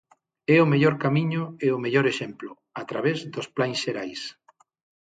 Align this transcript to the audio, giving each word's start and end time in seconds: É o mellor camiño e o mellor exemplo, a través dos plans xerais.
É 0.55 0.57
o 0.65 0.69
mellor 0.71 0.95
camiño 1.03 1.43
e 1.65 1.67
o 1.75 1.81
mellor 1.83 2.05
exemplo, 2.13 2.49
a 2.81 2.83
través 2.89 3.17
dos 3.33 3.47
plans 3.55 3.81
xerais. 3.83 4.21